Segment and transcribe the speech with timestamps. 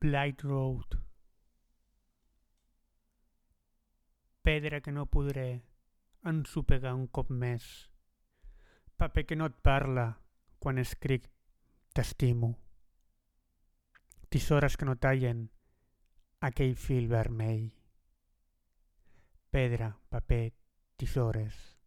[0.00, 0.96] Blight Road.
[4.42, 5.64] Pedra que no podré
[6.22, 7.64] ensopegar un cop més.
[8.96, 10.06] Paper que no et parla
[10.62, 11.26] quan escric
[11.94, 12.52] t'estimo.
[14.30, 15.48] Tisores que no tallen
[16.46, 17.66] aquell fil vermell.
[19.50, 20.54] Pedra, paper,
[20.96, 21.77] tisores.